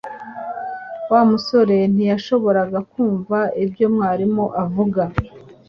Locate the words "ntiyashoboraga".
1.93-2.79